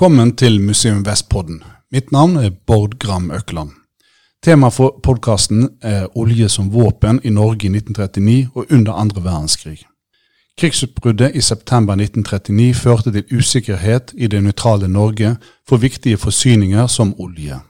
[0.00, 1.58] Velkommen til Museum Vestpodden.
[1.92, 3.70] Mitt navn er Bård Gram Økland.
[4.42, 9.84] Temaet for podkasten er olje som våpen i Norge i 1939 og under andre verdenskrig.
[10.56, 15.34] Krigsutbruddet i september 1939 førte til usikkerhet i det nøytrale Norge
[15.68, 17.60] for viktige forsyninger som olje.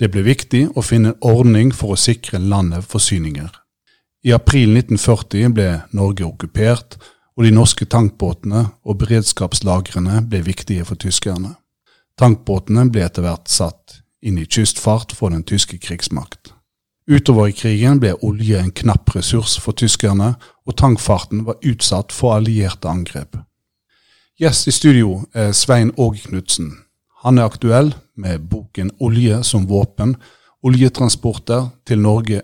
[0.00, 3.52] Det ble viktig å finne en ordning for å sikre landet forsyninger.
[4.24, 6.96] I april 1940 ble Norge okkupert,
[7.38, 11.54] og de norske tankbåtene og beredskapslagrene ble viktige for tyskerne.
[12.18, 16.50] Tankbåtene ble etter hvert satt inn i kystfart for den tyske krigsmakt.
[17.08, 20.34] Utover i krigen ble olje en knapp ressurs for tyskerne,
[20.66, 23.38] og tankfarten var utsatt for allierte angrep.
[24.38, 26.74] Gjest i studio er Svein Åge Knutsen.
[27.22, 30.16] Han er aktuell med boken 'Olje som våpen
[30.62, 32.42] oljetransporter til Norge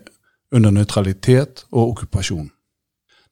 [0.51, 2.49] under nøytralitet og okkupasjon'.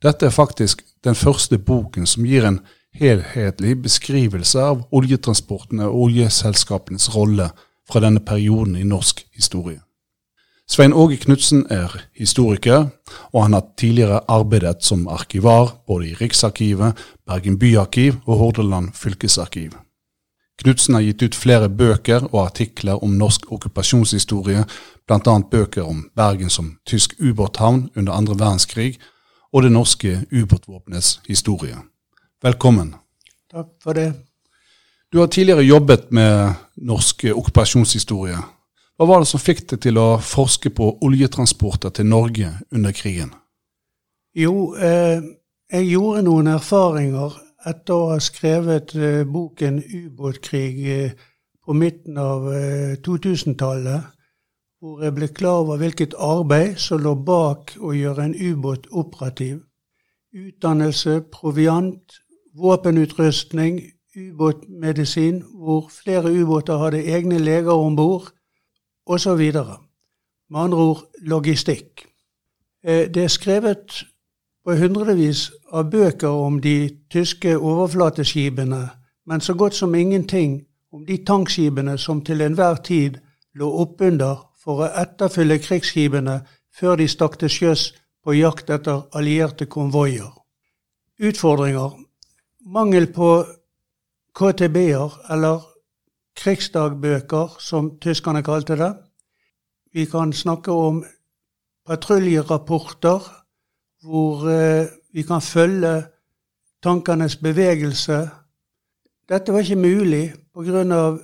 [0.04, 2.60] Dette er faktisk den første boken som gir en
[2.94, 7.50] helhetlig beskrivelse av oljetransportene og oljeselskapenes rolle
[7.90, 9.82] fra denne perioden i norsk historie.
[10.70, 12.86] Svein Åge Knutsen er historiker,
[13.34, 16.96] og han har tidligere arbeidet som arkivar både i Riksarkivet,
[17.28, 19.74] Bergen byarkiv og Hordaland fylkesarkiv.
[20.62, 24.64] Knutsen har gitt ut flere bøker og artikler om norsk okkupasjonshistorie,
[25.08, 25.36] bl.a.
[25.52, 29.00] bøker om Bergen som tysk ubåthavn under andre verdenskrig
[29.54, 31.78] og det norske ubåtvåpenets historie.
[32.44, 32.96] Velkommen.
[33.54, 34.14] Takk for det.
[35.14, 38.40] Du har tidligere jobbet med norsk okkupasjonshistorie.
[38.98, 43.34] Hva var det som fikk deg til å forske på oljetransporter til Norge under krigen?
[44.34, 45.22] Jo, eh,
[45.74, 47.38] jeg gjorde noen erfaringer
[47.70, 51.12] etter å ha skrevet eh, boken 'Ubåtkrig' eh,
[51.66, 52.50] på midten av
[53.06, 54.10] 2000-tallet, eh,
[54.84, 59.62] hvor jeg ble klar over hvilket arbeid som lå bak å gjøre en ubåt operativ.
[60.36, 62.18] Utdannelse, proviant,
[62.60, 63.80] våpenutrustning,
[64.18, 68.28] ubåtmedisin, hvor flere ubåter hadde egne leger om bord,
[69.08, 69.40] osv.
[69.40, 72.04] Med andre ord logistikk.
[72.84, 74.04] Eh, det er skrevet
[74.66, 78.90] på hundrevis av bøker om de tyske overflateskipene,
[79.26, 83.22] men så godt som ingenting om de tankskipene som til enhver tid
[83.56, 86.40] lå oppunder for å etterfylle krigsskipene
[86.74, 87.90] før de stakk til sjøs
[88.24, 90.32] på jakt etter allierte konvoier.
[91.20, 92.00] Utfordringer
[92.66, 93.30] mangel på
[94.34, 95.66] KTB-er, eller
[96.40, 98.94] krigsdagbøker, som tyskerne kalte det.
[99.94, 101.04] Vi kan snakke om
[101.86, 103.28] patruljerapporter,
[104.04, 106.08] hvor eh, vi kan følge
[106.84, 108.30] tankenes bevegelse.
[109.30, 111.18] Dette var ikke mulig pga.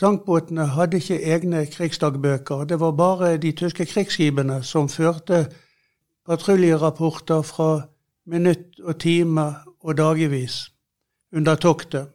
[0.00, 2.64] Tankbåtene hadde ikke egne krigsdagbøker.
[2.64, 5.46] Det var bare de tyske krigsskipene som førte
[6.26, 7.82] patruljerapporter fra
[8.26, 10.70] minutt og time og dagevis
[11.32, 12.08] under toktet.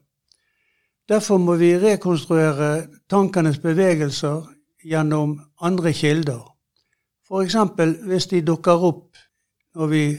[1.09, 4.41] Derfor må vi rekonstruere tankenes bevegelser
[4.85, 6.41] gjennom andre kilder.
[7.27, 7.55] F.eks.
[8.05, 9.17] hvis de dukker opp
[9.75, 10.17] når vi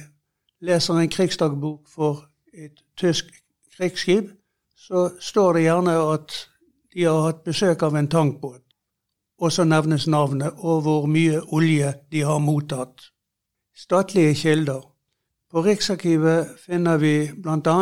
[0.60, 3.24] leser en krigsdagbok for et tysk
[3.76, 4.30] krigsskip,
[4.76, 6.48] så står det gjerne at
[6.96, 8.62] de har hatt besøk av en tankbåt.
[9.38, 13.10] Og så nevnes navnet og hvor mye olje de har mottatt.
[13.76, 14.80] Statlige kilder.
[15.52, 17.76] På Riksarkivet finner vi bl.a.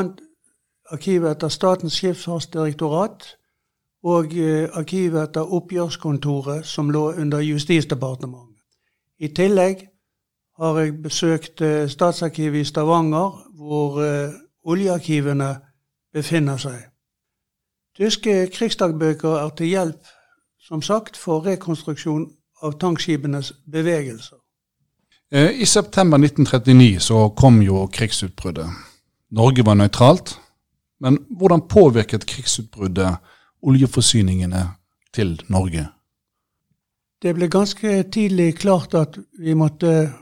[0.91, 3.29] arkivet etter Statens skipsfartsdirektorat
[4.05, 8.59] og eh, arkivet etter Oppgjørskontoret, som lå under Justisdepartementet.
[9.19, 9.87] I tillegg
[10.59, 15.55] har jeg besøkt eh, Statsarkivet i Stavanger, hvor eh, oljearkivene
[16.13, 16.83] befinner seg.
[17.95, 20.07] Tyske krigsdagbøker er til hjelp,
[20.61, 22.27] som sagt, for rekonstruksjon
[22.63, 24.37] av tankskipenes bevegelser.
[25.31, 28.67] Eh, I september 1939 så kom jo krigsutbruddet.
[29.31, 30.39] Norge var nøytralt.
[31.01, 33.17] Men hvordan påvirket krigsutbruddet
[33.63, 34.69] oljeforsyningene
[35.15, 35.89] til Norge?
[37.23, 40.13] Det ble ganske tidlig klart at vi måtte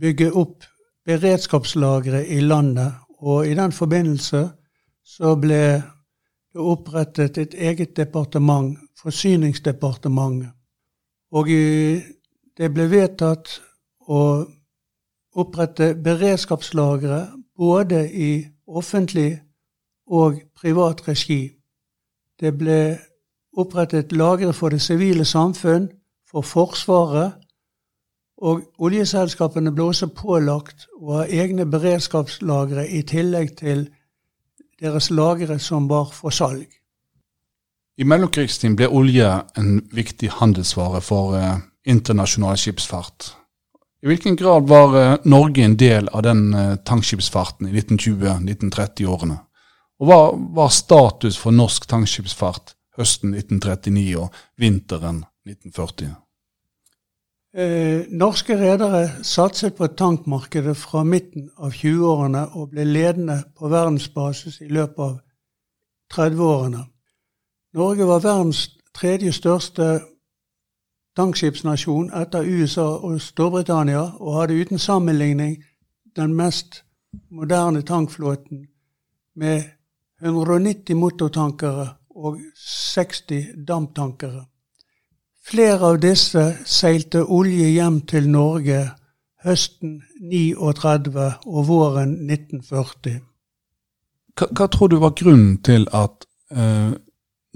[0.00, 0.64] bygge opp
[1.06, 2.92] beredskapslagre i landet.
[3.18, 4.48] Og i den forbindelse
[5.04, 5.82] så ble
[6.52, 10.50] det opprettet et eget departement, Forsyningsdepartementet.
[11.32, 11.46] Og
[12.58, 13.48] det ble vedtatt
[14.10, 14.22] å
[15.40, 17.20] opprette beredskapslagre
[17.56, 18.32] både i
[18.66, 19.38] offentlig
[20.10, 21.46] og privat regi.
[22.40, 22.98] Det ble
[23.56, 25.88] opprettet lagre for det sivile samfunn,
[26.30, 27.38] for Forsvaret,
[28.40, 33.88] og oljeselskapene ble også pålagt å ha egne beredskapslagre i tillegg til
[34.80, 36.68] deres lagre som var for salg.
[38.00, 39.28] I mellomkrigstiden ble olje
[39.60, 43.34] en viktig handelsvare for eh, internasjonal skipsfart.
[44.00, 49.36] I hvilken grad var eh, Norge en del av den eh, tankskipsfarten i 1920-1930-årene?
[50.00, 50.20] Og Hva
[50.56, 56.14] var status for norsk tankskipsfart høsten 1939 og vinteren 1940?
[57.54, 64.60] Eh, norske redere satset på tankmarkedet fra midten av 20-årene og ble ledende på verdensbasis
[64.62, 65.16] i løpet av
[66.14, 66.84] 30-årene.
[67.74, 69.88] Norge var verdens tredje største
[71.18, 75.58] tankskipsnasjon etter USA og Storbritannia, og hadde uten sammenligning
[76.16, 76.84] den mest
[77.30, 78.68] moderne tankflåten
[79.34, 79.62] med
[80.22, 82.38] 190 motortankere og
[82.94, 84.44] 60 damptankere.
[85.50, 88.84] Flere av disse seilte olje hjem til Norge
[89.42, 93.16] høsten 39 og våren 1940.
[94.38, 96.92] Hva, hva tror du var grunnen til at eh,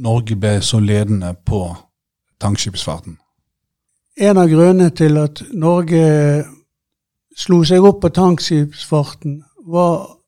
[0.02, 1.68] Norge ble så ledende på
[2.42, 3.20] tankskipsfarten?
[4.18, 6.04] En av grunnene til at Norge
[7.38, 10.18] slo seg opp på tankskipsfarten, var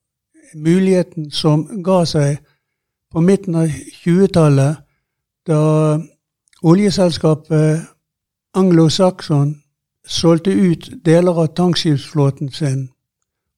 [0.54, 2.38] muligheten som ga seg
[3.10, 3.74] på midten av
[4.04, 4.84] 20-tallet,
[5.46, 5.62] da
[6.62, 7.86] oljeselskapet
[8.54, 9.62] Anglo-Saxon
[10.06, 12.88] solgte ut deler av tankskipsflåten sin,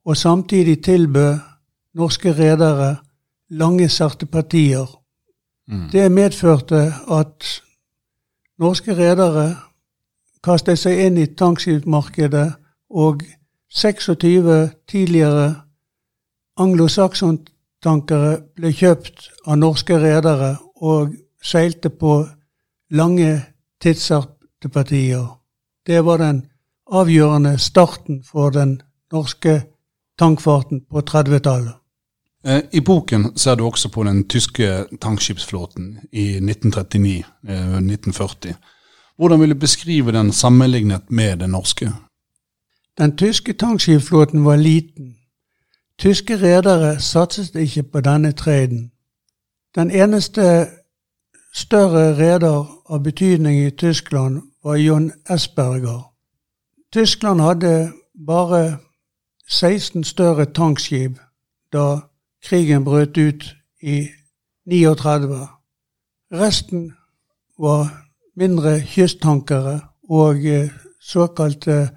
[0.04, 1.38] og samtidig tilbød
[1.94, 2.96] norske redere
[3.50, 4.86] lange sertifatier.
[5.68, 5.90] Mm.
[5.92, 7.62] Det medførte at
[8.58, 9.56] norske redere
[10.44, 12.52] kastet seg inn i tankskipsmarkedet,
[12.90, 13.22] og
[13.68, 15.54] 26 tidligere
[16.56, 21.12] anglo-saxon-tankere ble kjøpt av norske redere og
[21.44, 22.22] seilte på
[22.90, 23.42] lange
[23.80, 25.38] tidsartepartier.
[25.86, 26.46] Det var den
[26.86, 28.82] avgjørende starten for den
[29.12, 29.62] norske
[30.18, 31.72] tankfarten på 30-tallet.
[32.44, 38.48] Eh, I boken ser du også på den tyske tankskipsflåten i 1939-1940.
[38.48, 38.54] Eh,
[39.16, 41.92] Hvordan vil du beskrive den sammenlignet med den norske?
[42.98, 45.14] Den tyske tankskipsflåten var liten.
[45.98, 48.90] Tyske redere satset ikke på denne treden.
[49.74, 50.66] Den eneste
[51.54, 56.02] større reder av betydning i Tyskland var John Esberger.
[56.92, 57.92] Tyskland hadde
[58.26, 58.78] bare
[59.48, 61.18] 16 større tankskip
[61.72, 62.00] da
[62.44, 64.08] krigen brøt ut i
[64.66, 65.46] 39.
[66.32, 66.92] Resten
[67.58, 67.88] var
[68.36, 71.88] mindre kysttankere og eh, såkalte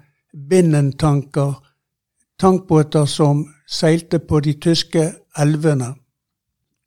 [0.48, 1.52] bindentanker,
[2.38, 5.94] tankbåter som seilte på de tyske elvene.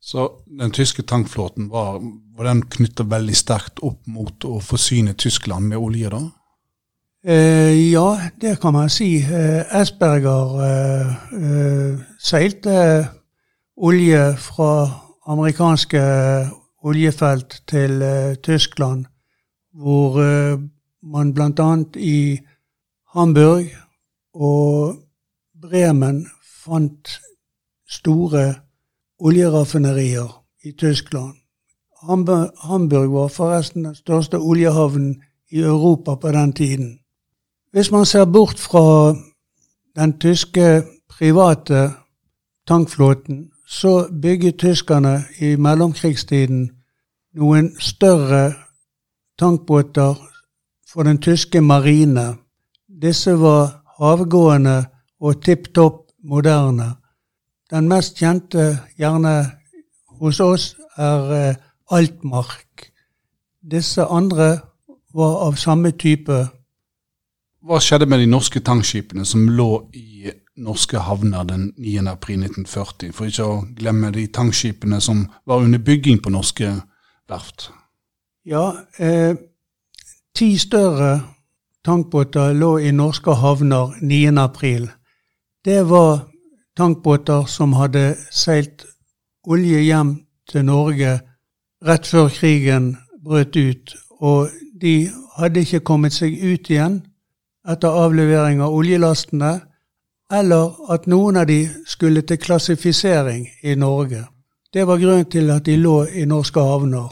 [0.00, 0.28] Så
[0.60, 2.02] den tyske tankflåten var,
[2.36, 6.20] var den knytta veldig sterkt opp mot å forsyne Tyskland med olje, da?
[7.26, 9.16] Eh, ja, det kan man si.
[9.24, 12.76] Eh, Esberger eh, eh seilte
[13.76, 14.70] olje fra
[15.26, 16.02] amerikanske
[16.86, 19.06] oljefelt til eh, Tyskland,
[19.74, 20.58] hvor eh,
[21.02, 21.70] man bl.a.
[21.96, 22.38] i
[23.14, 23.72] Hamburg
[24.34, 24.96] og
[25.62, 26.26] Bremen
[26.64, 27.16] fant
[27.88, 28.54] store
[29.18, 30.30] oljeraffinerier
[30.64, 31.45] i Tyskland.
[32.06, 36.98] Hamburg var forresten den største oljehavnen i Europa på den tiden.
[37.72, 39.14] Hvis man ser bort fra
[39.96, 41.90] den tyske private
[42.66, 46.70] tankflåten, så bygget tyskerne i mellomkrigstiden
[47.34, 48.52] noen større
[49.38, 50.14] tankbåter
[50.92, 52.34] for den tyske marine.
[53.02, 54.84] Disse var havgående
[55.20, 56.94] og tipp topp moderne.
[57.70, 59.50] Den mest kjente, gjerne
[60.20, 61.56] hos oss, er eh,
[61.90, 62.92] Altmark.
[63.70, 64.58] Disse andre
[65.14, 66.46] var av samme type.
[67.66, 70.30] Hva skjedde med de norske tankskipene som lå i
[70.62, 72.06] norske havner den 9.
[72.10, 73.12] april 1940?
[73.14, 76.72] For ikke å glemme de tankskipene som var under bygging på norske
[77.28, 77.70] verft.
[78.46, 79.34] Ja, eh,
[80.34, 81.20] ti større
[81.84, 84.38] tankbåter lå i norske havner 9.
[84.38, 84.90] april.
[85.64, 86.26] Det var
[86.76, 88.84] tankbåter som hadde seilt
[89.46, 90.12] olje hjem
[90.50, 91.20] til Norge
[91.84, 94.48] rett før krigen brøt ut, og
[94.80, 97.00] de hadde ikke kommet seg ut igjen
[97.68, 99.52] etter avlevering av oljelastene,
[100.32, 104.24] eller at noen av de skulle til klassifisering i Norge.
[104.72, 107.10] Det var grunnen til at de lå i norske havner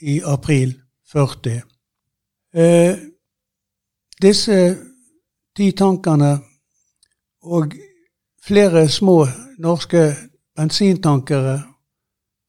[0.00, 0.74] i april
[1.12, 1.60] 40.
[2.54, 2.96] Eh,
[4.22, 4.58] disse
[5.56, 6.38] ti tankene
[7.42, 7.74] og
[8.42, 9.26] Flere små
[9.58, 10.14] norske
[10.56, 11.62] bensintankere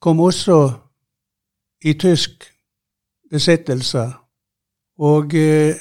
[0.02, 0.72] kom også
[1.84, 2.46] i tysk
[3.32, 4.12] besittelse,
[5.00, 5.76] og eh,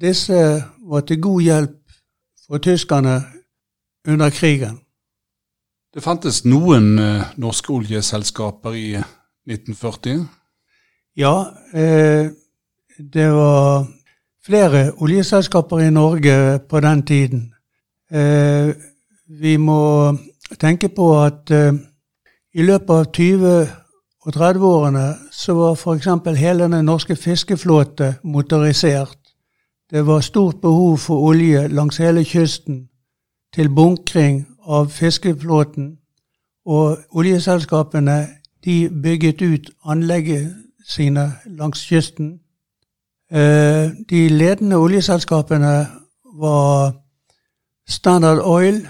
[0.00, 1.92] disse var til god hjelp
[2.46, 3.22] for tyskerne
[4.08, 4.80] under krigen.
[5.94, 10.26] Det fantes noen eh, norske oljeselskaper i 1940?
[11.16, 11.34] Ja,
[11.74, 12.30] eh,
[13.14, 13.88] det var
[14.46, 17.54] flere oljeselskaper i Norge på den tiden.
[18.10, 18.74] Eh,
[19.40, 20.16] vi må
[20.58, 21.74] tenke på at uh,
[22.54, 23.79] I løpet av 20-
[24.22, 26.38] og 30-årene så var f.eks.
[26.38, 29.18] hele den norske fiskeflåte motorisert.
[29.90, 32.88] Det var stort behov for olje langs hele kysten
[33.54, 35.96] til bunkring av fiskeflåten,
[36.66, 38.26] og oljeselskapene
[38.64, 40.54] de bygget ut anlegget
[40.86, 42.40] sine langs kysten.
[43.32, 45.86] Eh, de ledende oljeselskapene
[46.34, 46.92] var
[47.88, 48.88] Standard Oil.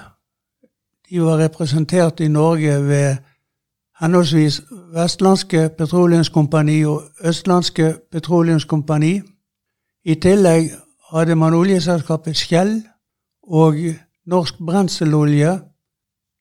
[1.10, 3.16] De var representert i Norge ved
[4.00, 4.62] henholdsvis
[4.94, 9.20] Vestlandske petroleumskompani og Østlandske petroleumskompani.
[10.04, 10.70] I tillegg
[11.12, 12.82] hadde man oljeselskapet Skjell
[13.42, 13.74] og
[14.26, 15.58] Norsk Brenselolje.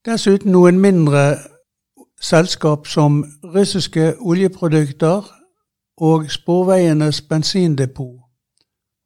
[0.05, 1.37] Dessuten noen mindre
[2.21, 5.27] selskap som russiske oljeprodukter
[5.97, 8.19] og Sporveienes bensindepot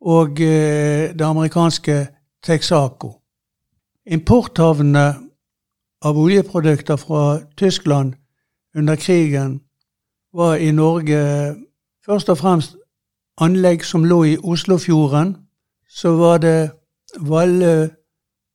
[0.04, 2.08] og eh, det amerikanske
[2.44, 3.14] Texaco.
[4.06, 5.06] Importhavnene
[6.04, 8.14] av oljeprodukter fra Tyskland
[8.76, 9.62] under krigen
[10.34, 11.56] var i Norge
[12.06, 12.76] først og fremst
[13.42, 15.36] anlegg som lå i Oslofjorden.
[15.90, 16.72] Så var det
[17.20, 17.90] Valle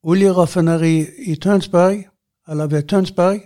[0.03, 2.05] oljeraffineri i Tønsberg,
[2.49, 3.41] eller ved Tønsberg.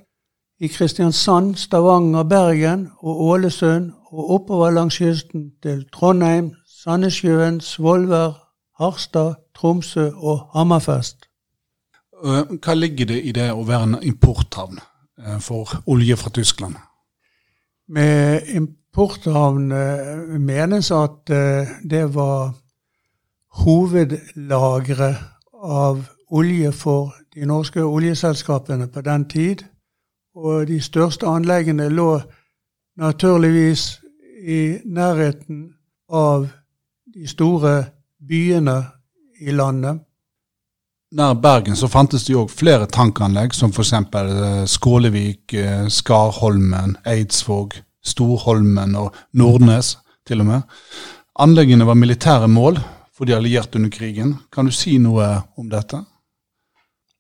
[0.61, 8.33] I Kristiansand, Stavanger, Bergen og Ålesund og oppover langs kysten til Trondheim, Sandnessjøen, Svolvær,
[8.79, 11.17] Harstad, Tromsø og Hammerfest.
[12.25, 14.79] Eh, hva ligger det i det å være en importhavn
[15.41, 16.75] for olje fra Tyskland?
[17.89, 21.31] Med importhavn eh, menes at
[21.91, 22.53] det var
[23.63, 25.17] hovedlageret
[25.63, 29.65] av olje for de norske oljeselskapene på den tid.
[30.35, 32.21] Og de største anleggene lå
[32.97, 34.01] naturligvis
[34.43, 35.75] i nærheten
[36.09, 36.49] av
[37.15, 37.85] de store
[38.29, 38.85] byene
[39.41, 40.01] i landet.
[41.13, 43.93] Nær Bergen så fantes det jo òg flere tankanlegg, som f.eks.
[43.93, 50.63] Eh, Skålevik, eh, Skarholmen, Eidsvåg, Storholmen og Nordnes til og med.
[51.45, 52.81] Anleggene var militære mål
[53.13, 54.39] for de allierte under krigen.
[54.53, 55.29] Kan du si noe
[55.61, 56.01] om dette?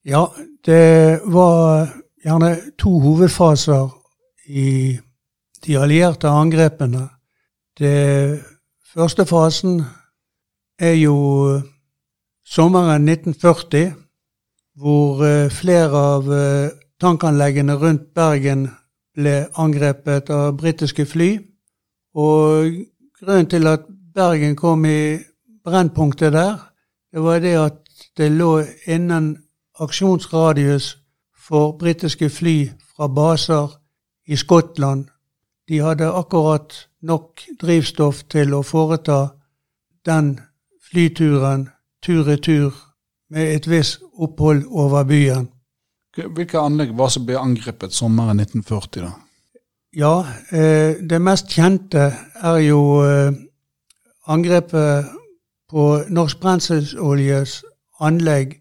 [0.08, 0.25] Ja,
[0.64, 1.92] det var
[2.25, 3.92] gjerne to hovedfaser
[4.49, 4.99] i
[5.66, 7.11] de allierte angrepene.
[7.78, 8.40] Det
[8.94, 9.82] første fasen
[10.80, 11.61] er jo
[12.52, 13.92] sommeren 1940,
[14.76, 18.66] hvor eh, flere av eh, tankanleggene rundt Bergen
[19.16, 21.30] ble angrepet av britiske fly.
[22.14, 22.76] Og
[23.21, 25.16] grunnen til at Bergen kom i
[25.64, 26.61] brennpunktet der,
[27.12, 27.80] det var det at
[28.16, 28.52] det lå
[28.87, 29.35] innen
[29.80, 30.97] aksjonsradius
[31.49, 32.56] for britiske fly
[32.92, 33.78] fra baser
[34.28, 35.09] i Skottland.
[35.68, 39.23] De hadde akkurat nok drivstoff til å foreta
[40.04, 40.35] den
[40.90, 41.71] flyturen
[42.02, 42.75] tur-retur
[43.30, 45.49] med et visst opphold over byen.
[46.16, 49.06] Hvilke anlegg var som ble angrepet sommeren 1940?
[49.06, 49.12] da?
[49.97, 52.11] Ja, eh, det mest kjente
[52.42, 53.32] er jo eh,
[54.28, 55.09] angrepet
[55.73, 57.62] på Norsk Brenselsoljes
[58.00, 58.59] anlegg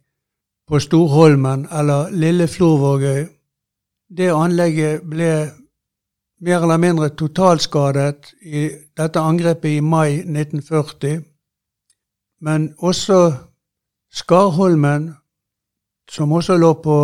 [0.67, 3.25] på Storholmen, eller Lille Florvågøy.
[4.17, 5.31] Det anlegget ble
[6.41, 11.19] mer eller mindre totalskadet i dette angrepet i mai 1940.
[12.41, 13.33] Men også
[14.12, 15.15] Skarholmen,
[16.10, 16.98] som også lå på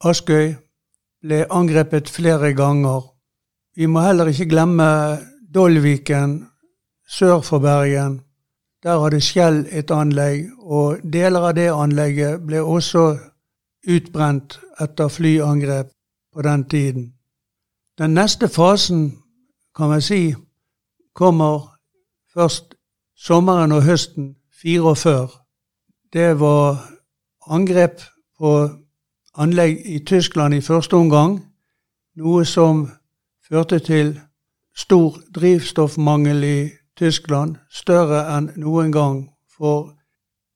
[0.00, 0.54] Askøy,
[1.22, 3.02] ble angrepet flere ganger.
[3.76, 5.18] Vi må heller ikke glemme
[5.54, 6.46] Dolviken
[7.08, 8.20] sør for Bergen.
[8.82, 13.04] Der hadde Skjell et anlegg, og deler av det anlegget ble også
[13.88, 15.90] utbrent etter flyangrep
[16.32, 17.12] på den tiden.
[17.98, 19.18] Den neste fasen,
[19.76, 20.34] kan man si,
[21.14, 21.74] kommer
[22.34, 22.77] først
[23.18, 25.28] sommeren og høsten 44.
[26.12, 26.88] Det var
[27.50, 28.02] angrep
[28.38, 28.70] på
[29.34, 31.40] anlegg i Tyskland i første omgang,
[32.16, 32.86] noe som
[33.48, 34.20] førte til
[34.76, 39.22] stor drivstoffmangel i Tyskland, større enn noen gang.
[39.58, 39.92] For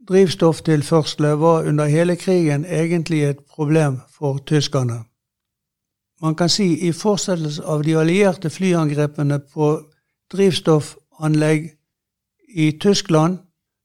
[0.09, 5.02] drivstofftilførselet var under hele krigen egentlig et problem for tyskerne.
[6.23, 9.75] Man kan si i fortsettelse av de allierte flyangrepene på
[10.33, 11.71] drivstoffanlegg
[12.54, 13.38] i Tyskland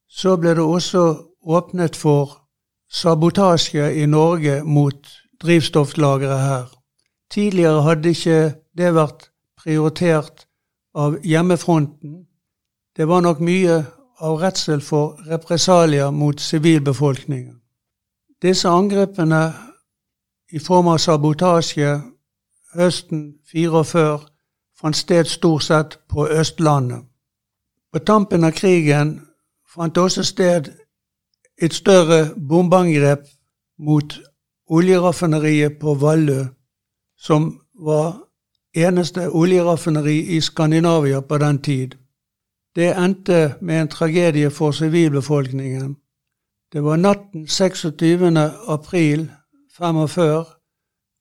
[0.10, 1.04] så ble det også
[1.44, 2.48] åpnet for
[2.92, 5.08] sabotasje i Norge mot
[5.42, 6.66] drivstofflageret her.
[7.32, 10.48] Tidligere hadde ikke det vært prioritert
[10.96, 12.26] av hjemmefronten.
[12.98, 13.84] Det var nok mye
[14.20, 17.62] av redsel for represalier mot sivilbefolkningen.
[18.42, 19.54] Disse angrepene
[20.52, 22.02] i form av sabotasje
[22.78, 24.20] høsten 44
[24.80, 27.04] fant sted stort sett på Østlandet.
[27.98, 29.16] På tampen av krigen
[29.74, 30.68] fant også sted
[31.58, 33.24] et større bombeangrep
[33.82, 34.14] mot
[34.70, 36.44] oljeraffineriet på Vallø,
[37.18, 38.20] som var
[38.78, 41.98] eneste oljeraffineri i Skandinavia på den tid.
[42.76, 45.98] Det endte med en tragedie for sivilbefolkningen.
[46.74, 48.38] Det var natten 26.
[48.68, 49.32] april
[49.78, 50.46] 45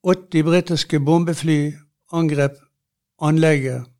[0.05, 1.73] 80 britiske bombefly
[2.13, 2.61] angrep
[3.23, 3.96] anlegget.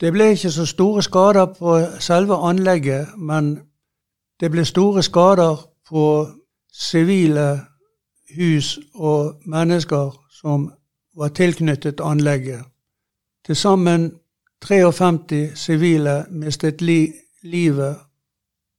[0.00, 3.60] Det ble ikke så store skader på selve anlegget, men
[4.40, 5.56] det ble store skader
[5.88, 6.26] på
[6.72, 7.60] sivile
[8.36, 10.72] hus og mennesker som
[11.16, 12.64] var tilknyttet anlegget.
[13.46, 14.12] Til sammen
[14.62, 17.96] 53 sivile mistet li livet.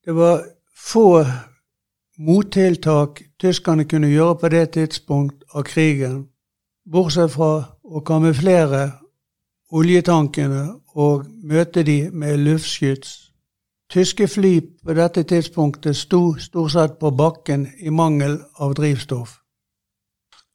[0.06, 0.44] Det var
[0.78, 1.26] få
[2.18, 6.28] mottiltak tyskerne kunne gjøre på det tidspunkt av krigen,
[6.92, 8.92] bortsett fra å kamuflere
[9.76, 10.64] oljetankene
[10.96, 13.14] og møte de med luftskyts.
[13.92, 14.54] Tyske fly
[14.84, 19.38] på dette tidspunktet sto stort sett på bakken i mangel av drivstoff.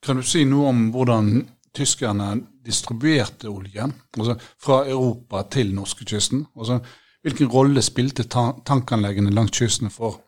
[0.03, 1.35] Kan du si noe om hvordan
[1.77, 2.33] tyskerne
[2.65, 6.47] distribuerte oljen altså fra Europa til norskekysten?
[6.57, 6.81] Altså,
[7.23, 10.19] hvilken rolle spilte ta tankanleggene langs kysten for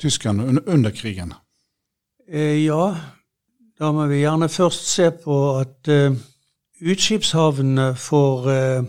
[0.00, 1.32] tyskerne under, under krigen?
[2.28, 2.94] Eh, ja,
[3.78, 6.12] da må vi gjerne først se på at eh,
[6.82, 8.84] utskipshavnene for eh,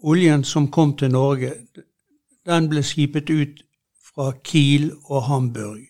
[0.00, 1.52] oljen som kom til Norge,
[2.46, 3.62] den ble skipet ut
[4.14, 5.80] fra Kiel og Hamburg.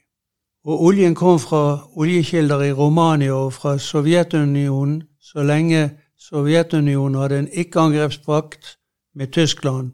[0.65, 7.49] Og oljen kom fra oljekilder i Romania og fra Sovjetunionen så lenge Sovjetunionen hadde en
[7.53, 8.79] ikke-angrepspakt
[9.15, 9.93] med Tyskland.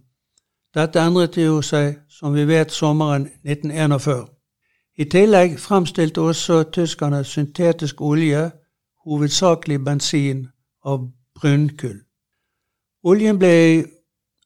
[0.74, 4.26] Dette endret jo seg, som vi vet, sommeren 1941.
[4.98, 8.50] I tillegg fremstilte også tyskerne syntetisk olje,
[9.04, 10.46] hovedsakelig bensin,
[10.84, 12.00] av brunkull.
[13.04, 13.84] Oljen ble i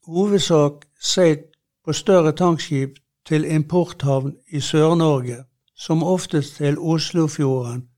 [0.06, 1.50] hovedsak seilt
[1.84, 5.44] på større tankskip til importhavn i Sør-Norge,
[5.76, 7.88] som oftest til Oslofjorden,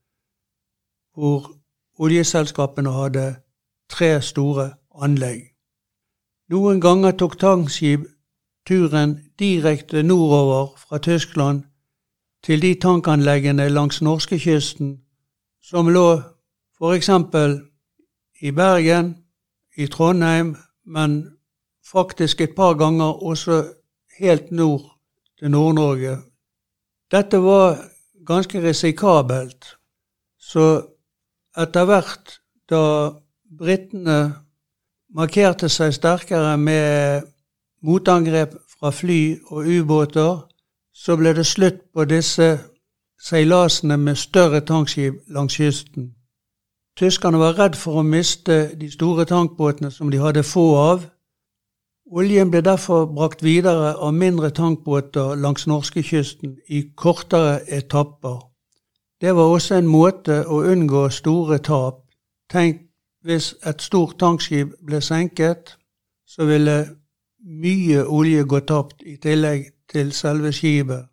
[1.13, 1.51] hvor
[1.99, 3.35] oljeselskapene hadde
[3.89, 5.41] tre store anlegg.
[6.49, 8.07] Noen ganger tok tankskip
[8.67, 11.63] turen direkte nordover fra Tyskland
[12.43, 14.97] til de tankanleggene langs norskekysten
[15.63, 16.21] som lå
[16.79, 17.09] f.eks.
[18.41, 19.17] i Bergen,
[19.77, 21.31] i Trondheim, men
[21.91, 23.63] faktisk et par ganger også
[24.19, 24.99] helt nord
[25.39, 26.17] til Nord-Norge.
[27.11, 27.77] Dette var
[28.25, 29.65] ganske risikabelt.
[30.39, 30.81] Så
[31.57, 32.83] etter hvert da
[33.59, 34.19] britene
[35.15, 37.25] markerte seg sterkere med
[37.81, 40.45] motangrep fra fly og ubåter,
[40.93, 42.49] så ble det slutt på disse
[43.19, 46.13] seilasene med større tankskip langs kysten.
[46.99, 51.05] Tyskerne var redd for å miste de store tankbåtene som de hadde få av,
[52.11, 58.39] Oljen ble derfor brakt videre av mindre tankbåter langs norskekysten i kortere etapper.
[59.21, 61.99] Det var også en måte å unngå store tap.
[62.49, 62.81] Tenk
[63.21, 65.75] hvis et stort tankskip ble senket,
[66.25, 66.79] så ville
[67.45, 71.05] mye olje gå tapt i tillegg til selve skipet.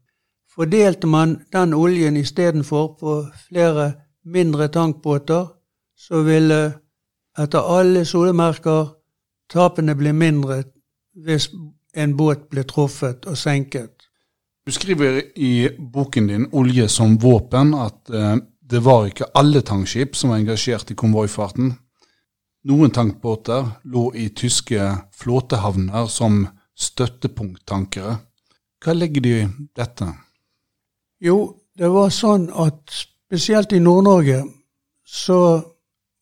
[0.48, 3.18] Fordelte man den oljen istedenfor på
[3.50, 3.92] flere
[4.24, 5.55] mindre tankbåter,
[5.96, 6.60] så ville
[7.38, 8.92] etter alle solemerker
[9.52, 10.62] tapene bli mindre
[11.24, 11.48] hvis
[11.96, 14.06] en båt ble truffet og senket.
[14.66, 18.36] Du skriver i boken din 'Olje som våpen' at eh,
[18.70, 21.72] det var ikke alle tankskip som var engasjert i konvoifarten.
[22.66, 28.16] Noen tankbåter lå i tyske flåtehavner som støttepunkttankere.
[28.82, 30.08] Hva legger de i dette?
[31.22, 34.42] Jo, det var sånn at spesielt i Nord-Norge
[35.06, 35.38] så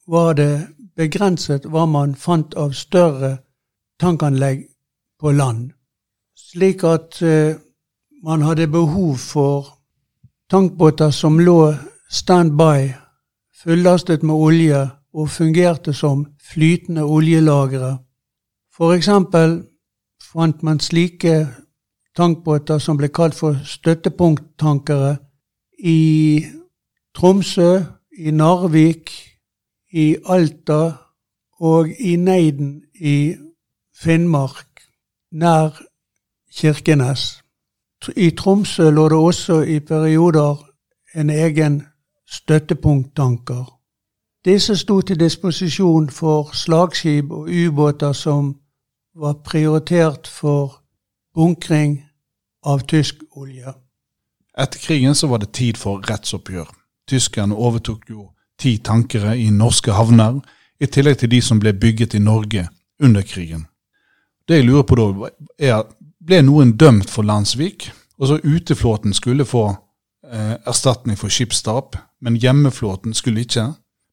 [0.07, 3.39] var det begrenset hva man fant av større
[4.01, 4.67] tankanlegg
[5.21, 5.71] på land,
[6.35, 7.57] slik at eh,
[8.25, 9.67] man hadde behov for
[10.51, 11.75] tankbåter som lå
[12.11, 12.93] standby,
[13.63, 14.81] fullastet med olje
[15.15, 17.99] og fungerte som flytende oljelagre.
[18.75, 19.63] For eksempel
[20.33, 21.47] fant man slike
[22.17, 25.17] tankbåter som ble kalt for støttepunkttankere
[25.79, 26.45] i
[27.15, 27.83] Tromsø,
[28.19, 29.11] i Narvik,
[29.95, 30.93] i Alta
[31.61, 33.37] og i Neiden i
[33.95, 34.81] Finnmark
[35.33, 35.83] nær
[36.55, 37.43] Kirkenes.
[38.17, 40.67] I Tromsø lå det også i perioder
[41.15, 41.83] en egen
[42.27, 43.71] støttepunkttanker.
[44.45, 48.57] Disse sto til disposisjon for slagskip og ubåter som
[49.15, 50.83] var prioritert for
[51.35, 52.03] bunkring
[52.67, 53.73] av tysk olje.
[54.59, 56.69] Etter krigen så var det tid for rettsoppgjør.
[57.09, 60.41] Tyskerne overtok jo ti tankere i norske havner,
[60.81, 62.69] i tillegg til de som ble bygget i Norge
[63.03, 63.67] under krigen.
[64.49, 65.85] Det jeg lurer på da, er
[66.25, 69.65] ble noen dømt for Landsvik, Og så uteflåten skulle få
[70.31, 73.73] eh, erstatning for skipstap, men hjemmeflåten skulle ikke?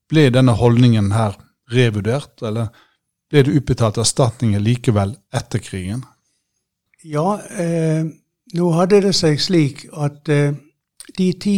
[0.09, 1.37] Ble denne holdningen her
[1.71, 2.71] revurdert, eller
[3.29, 6.01] ble det utbetalt erstatninger likevel etter krigen?
[7.05, 8.09] Ja, eh,
[8.57, 10.57] nå hadde det seg slik at eh,
[11.17, 11.57] de ti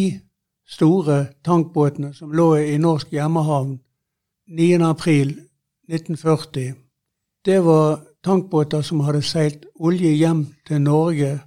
[0.67, 3.79] store tankbåtene som lå i norsk hjemmehavn
[4.49, 6.73] 9.4.1940,
[7.45, 11.39] det var tankbåter som hadde seilt olje hjem til Norge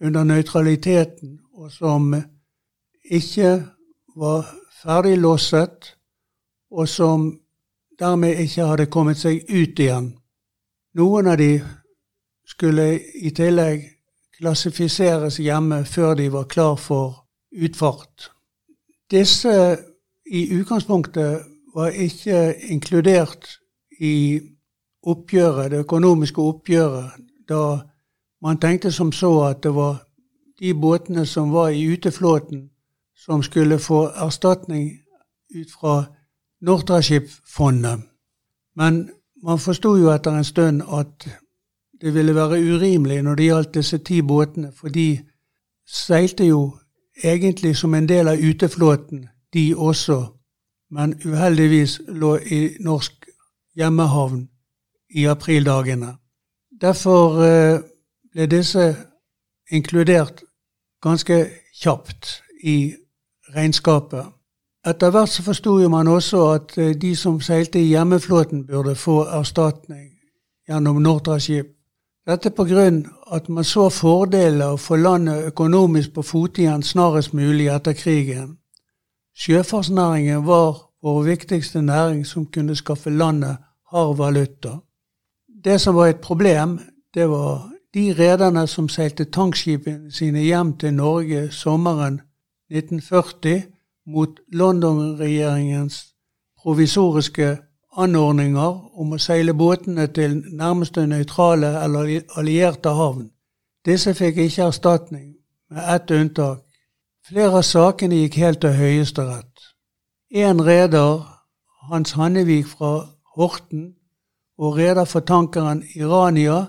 [0.00, 2.14] under nøytraliteten, og som
[3.04, 3.62] ikke
[4.16, 4.46] var
[4.82, 5.96] ferdiglosset,
[6.70, 7.40] og som
[7.98, 10.12] dermed ikke hadde kommet seg ut igjen.
[10.94, 11.62] Noen av de
[12.46, 13.86] skulle i tillegg
[14.38, 18.33] klassifiseres hjemme før de var klar for utfart.
[19.10, 19.78] Disse
[20.26, 23.58] i utgangspunktet var ikke inkludert
[24.00, 24.40] i
[25.02, 27.10] oppgjøret, det økonomiske oppgjøret,
[27.48, 27.78] da
[28.42, 30.02] man tenkte som så at det var
[30.58, 32.70] de båtene som var i uteflåten,
[33.16, 34.90] som skulle få erstatning
[35.54, 36.04] ut fra
[36.60, 38.00] Nortraship-fondet.
[38.76, 39.10] Men
[39.42, 41.28] man forsto jo etter en stund at
[42.00, 45.18] det ville være urimelig når det gjaldt disse ti båtene, for de
[45.86, 46.78] seilte jo
[47.22, 50.26] egentlig som en del av uteflåten, de også,
[50.90, 53.26] men uheldigvis lå i norsk
[53.76, 54.48] hjemmehavn
[55.14, 56.16] i aprildagene.
[56.80, 57.80] Derfor eh,
[58.32, 58.96] ble disse
[59.70, 60.42] inkludert
[61.02, 62.94] ganske kjapt i
[63.54, 64.26] regnskapet.
[64.86, 69.22] Etter hvert så forsto man også at eh, de som seilte i hjemmeflåten, burde få
[69.24, 70.10] erstatning
[70.68, 71.66] gjennom Nortraship.
[72.26, 77.68] Dette på grunn at man så fordeler for landet økonomisk på fote igjen snarest mulig
[77.68, 78.58] etter krigen.
[79.36, 83.56] Sjøfartsnæringen var vår viktigste næring som kunne skaffe landet
[83.90, 84.78] hard valuta.
[85.64, 86.78] Det som var et problem,
[87.14, 92.20] det var de rederne som seilte tankskipene sine hjem til Norge sommeren
[92.70, 93.62] 1940
[94.06, 96.14] mot London-regjeringens
[96.58, 97.56] provisoriske
[97.96, 103.30] anordninger om å seile båtene til nærmeste nøytrale eller allierte havn.
[103.84, 105.34] Disse fikk ikke erstatning,
[105.70, 106.62] med ett unntak.
[107.28, 109.68] Flere av sakene gikk helt til Høyesterett.
[110.30, 111.24] En reder,
[111.90, 113.94] Hans Hannevik fra Horten,
[114.58, 116.64] og reder for tankeren Irania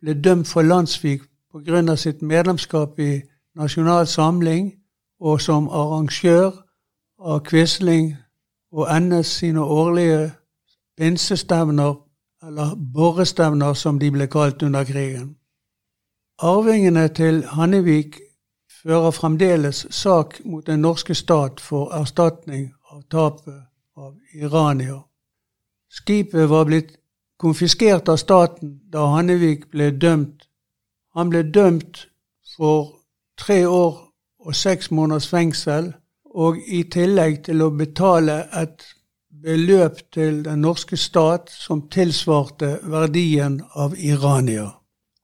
[0.00, 1.96] ble dømt for landssvik pga.
[1.96, 3.22] sitt medlemskap i
[3.56, 4.72] Nasjonal Samling
[5.20, 6.52] og som arrangør
[7.18, 8.16] av Quisling
[8.72, 10.30] og NS sine årlige
[11.00, 11.94] pinsestevner,
[12.46, 15.36] eller borrestevner som de ble kalt under krigen.
[16.38, 18.18] Arvingene til Hannevik
[18.82, 23.62] fører fremdeles sak mot den norske stat for erstatning av tapet
[23.96, 25.00] av Irania.
[25.90, 26.96] Skipet var blitt
[27.40, 30.48] konfiskert av staten da Hannevik ble dømt.
[31.16, 32.06] Han ble dømt
[32.56, 32.92] for
[33.40, 33.96] tre år
[34.40, 35.92] og seks måneders fengsel,
[36.24, 38.84] og i tillegg til å betale et
[39.42, 44.70] beløp til den norske stat som tilsvarte verdien av Irania.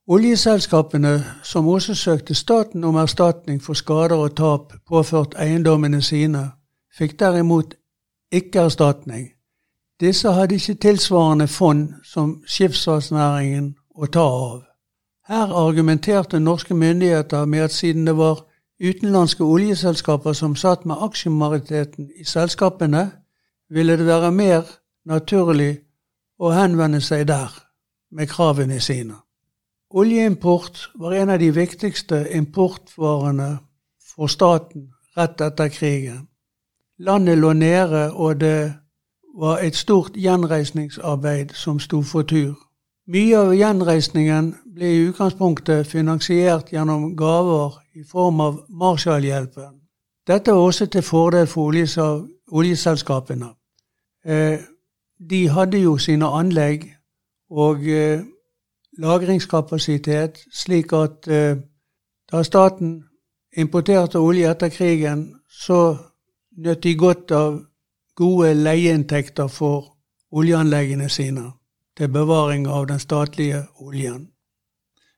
[0.07, 6.51] Oljeselskapene, som også søkte staten om erstatning for skader og tap påført eiendommene sine,
[6.97, 7.73] fikk derimot
[8.31, 9.27] ikke erstatning.
[9.99, 14.63] Disse hadde ikke tilsvarende fond som skipsfartsnæringen å ta av.
[15.27, 18.45] Her argumenterte norske myndigheter med at siden det var
[18.79, 23.09] utenlandske oljeselskaper som satt med aksjemajoriteten i selskapene,
[23.69, 24.63] ville det være mer
[25.05, 25.77] naturlig
[26.39, 27.53] å henvende seg der
[28.11, 29.15] med kravene sine.
[29.89, 33.57] Oljeimport var en av de viktigste importvarene
[34.15, 36.27] for staten rett etter krigen.
[36.99, 38.73] Landet lå nede, og det
[39.37, 42.55] var et stort gjenreisningsarbeid som sto for tur.
[43.07, 49.77] Mye av gjenreisningen ble i utgangspunktet finansiert gjennom gaver i form av Marshallhjelpen.
[50.27, 51.71] Dette var også til fordel for
[52.51, 53.49] oljeselskapene.
[54.25, 54.59] Eh,
[55.29, 56.85] de hadde jo sine anlegg
[57.49, 58.21] og eh,
[58.97, 61.57] lagringskapasitet, slik at eh,
[62.31, 63.03] da staten
[63.57, 65.97] importerte olje etter krigen, så
[66.57, 67.59] nøt de godt av
[68.17, 69.93] gode leieinntekter for
[70.31, 71.51] oljeanleggene sine
[71.97, 74.27] til bevaring av den statlige oljen.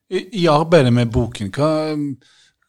[0.09, 1.93] I, arbeidet med boken, hva,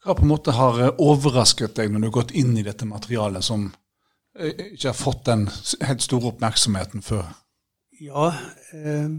[0.03, 3.45] hva, på en måte har overrasket deg når du har gått inn i dette materialet
[3.45, 3.69] som
[4.39, 5.47] ikke har fått den
[5.81, 7.27] helt store oppmerksomheten før?
[8.01, 8.31] Ja,
[8.73, 9.09] eh,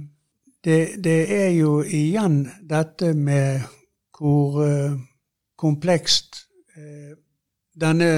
[0.65, 3.61] det, det, er jo igjen dette med
[4.19, 4.97] hvor eh,
[5.59, 6.47] komplekst
[7.81, 8.09] denne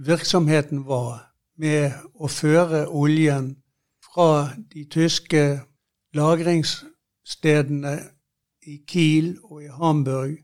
[0.00, 3.50] virksomheten var med å føre oljen
[4.04, 5.42] fra de tyske
[6.16, 7.94] lagringsstedene
[8.66, 10.38] i Kiel og i Hamburg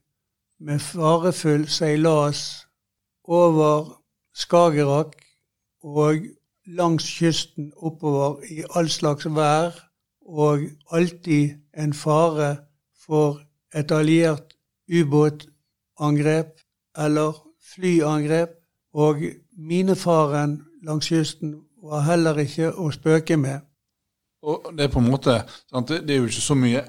[0.61, 2.67] med farefull seilas
[3.25, 3.97] over
[4.37, 5.17] Skagerrak
[5.85, 6.17] og
[6.67, 9.71] langs kysten oppover i all slags vær,
[10.27, 10.61] og
[10.93, 12.57] alltid en fare
[13.07, 13.41] for
[13.75, 14.57] et alliert
[14.91, 16.61] ubåtangrep
[16.99, 18.49] eller flyangrep.
[18.95, 19.23] Og
[19.59, 23.61] minefaren langs kysten var heller ikke å spøke med.
[24.43, 25.89] Og det er på en måte, sant?
[25.89, 26.83] Det er jo ikke så mye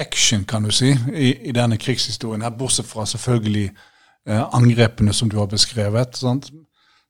[0.00, 3.70] action, kan du si, i, i denne krigshistorien, her, bortsett fra selvfølgelig
[4.26, 6.16] eh, angrepene som du har beskrevet.
[6.16, 6.50] Sant?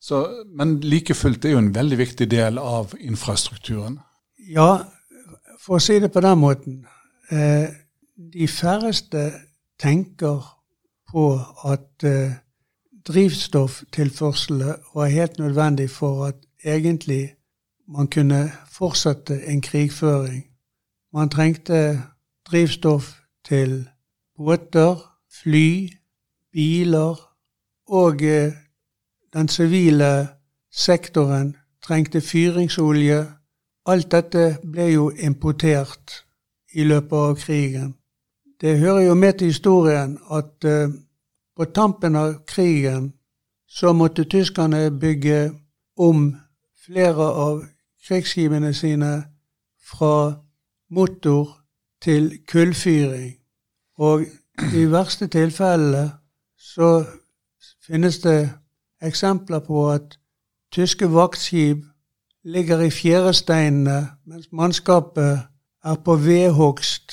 [0.00, 3.98] Så, men like fullt er jo en veldig viktig del av infrastrukturen.
[4.48, 4.84] Ja,
[5.60, 6.78] for å si det på den måten.
[7.30, 7.68] Eh,
[8.16, 9.26] de færreste
[9.80, 10.40] tenker
[11.10, 11.26] på
[11.68, 12.38] at eh,
[13.06, 17.34] drivstofftilførselet var helt nødvendig for at egentlig
[17.88, 20.44] man kunne fortsette en krigføring.
[21.12, 22.02] Man trengte
[22.50, 23.88] drivstoff til
[24.36, 24.96] båter,
[25.42, 25.90] fly,
[26.52, 27.16] biler,
[27.88, 28.52] og eh,
[29.32, 30.28] den sivile
[30.72, 33.26] sektoren trengte fyringsolje.
[33.86, 36.24] Alt dette ble jo importert
[36.74, 37.94] i løpet av krigen.
[38.60, 40.92] Det hører jo med til historien at uh,
[41.56, 43.12] på tampen av krigen
[43.68, 45.50] så måtte tyskerne bygge
[45.96, 46.36] om
[46.86, 47.62] flere av
[48.06, 49.12] krigsskipene sine
[49.90, 50.34] fra
[50.90, 51.56] motor
[52.02, 53.34] til kullfyring.
[53.98, 54.24] Og
[54.74, 56.10] i verste tilfelle
[56.58, 57.04] så
[57.86, 58.50] finnes det
[59.02, 60.18] eksempler på at
[60.72, 61.84] tyske vaktskip
[62.44, 65.40] ligger i fjæresteinene mens mannskapet
[65.84, 67.12] er på vedhogst,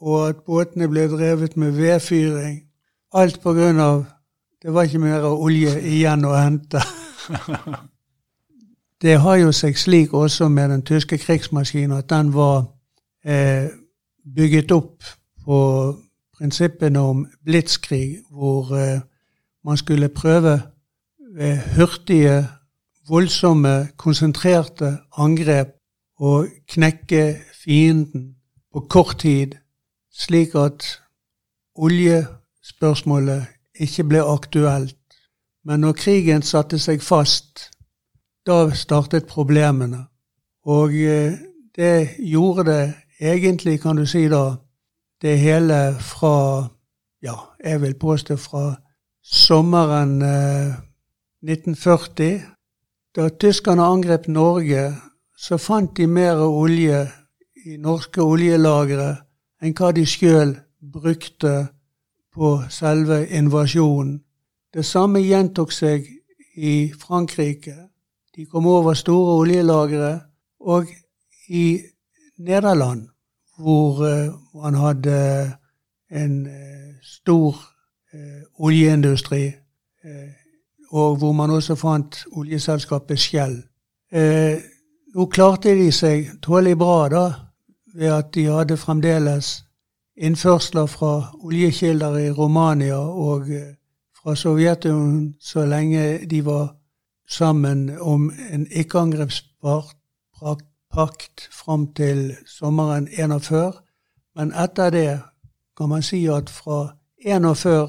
[0.00, 2.62] og at båtene ble drevet med vedfyring.
[3.12, 4.04] Alt på grunn av
[4.62, 6.80] det var ikke mer olje igjen å hente.
[9.02, 12.64] det har jo seg slik også med den tyske krigsmaskinen at den var
[13.24, 13.68] eh,
[14.24, 15.04] bygget opp
[15.44, 15.58] på
[16.38, 19.00] prinsippene om blitskrig, hvor eh,
[19.64, 20.62] man skulle prøve
[21.34, 22.48] ved hurtige,
[23.08, 25.74] voldsomme, konsentrerte angrep
[26.22, 27.24] å knekke
[27.64, 28.36] fienden
[28.72, 29.56] på kort tid,
[30.14, 30.86] slik at
[31.74, 33.50] oljespørsmålet
[33.82, 35.00] ikke ble aktuelt.
[35.64, 37.70] Men når krigen satte seg fast,
[38.46, 40.04] da startet problemene.
[40.70, 41.34] Og eh,
[41.74, 44.56] det gjorde det egentlig, kan du si da,
[45.22, 46.70] det hele fra
[47.24, 48.74] Ja, jeg vil påstå fra
[49.24, 50.74] sommeren eh,
[51.44, 52.40] 1940.
[53.16, 54.94] Da tyskerne angrep Norge,
[55.36, 57.04] så fant de mer olje
[57.66, 59.10] i norske oljelagre
[59.60, 61.52] enn hva de sjøl brukte
[62.34, 64.22] på selve invasjonen.
[64.74, 66.06] Det samme gjentok seg
[66.56, 67.76] i Frankrike.
[68.34, 70.14] De kom over store oljelagre.
[70.60, 70.88] Og
[71.48, 71.78] i
[72.38, 73.08] Nederland,
[73.58, 75.18] hvor uh, man hadde
[76.10, 77.60] en uh, stor
[78.62, 79.48] oljeindustri,
[80.94, 83.62] og hvor man også fant oljeselskapet Shell.
[84.12, 84.58] Eh,
[85.14, 87.32] nå klarte de seg tålelig bra da,
[87.94, 89.64] ved at de hadde fremdeles
[90.16, 93.74] innførsler fra oljekilder i Romania og eh,
[94.22, 96.76] fra Sovjetunionen så lenge de var
[97.28, 103.72] sammen om en ikke-angrepspakt fram til sommeren 41.
[104.36, 105.20] Men etter det
[105.76, 107.88] kan man si at fra 41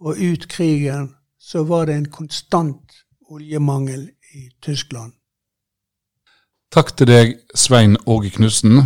[0.00, 1.15] og ut krigen
[1.46, 2.92] så var det en konstant
[3.30, 5.12] oljemangel i Tyskland.
[6.74, 8.80] Takk til deg, Svein Åge Knutsen.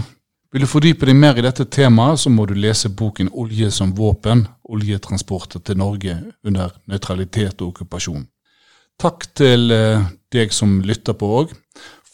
[0.52, 3.94] Vil du fordype deg mer i dette temaet, så må du lese boken 'Olje som
[3.96, 8.26] våpen oljetransporter til Norge under nøytralitet og okkupasjon'.
[8.98, 11.54] Takk til eh, deg som lytter på òg.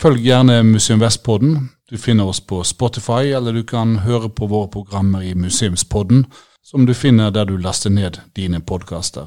[0.00, 1.70] Følg gjerne Museum Vestpodden.
[1.90, 6.26] Du finner oss på Spotify, eller du kan høre på våre programmer i Museumspodden,
[6.62, 9.26] som du finner der du laster ned dine podkaster.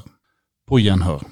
[0.70, 1.24] På gjenhør.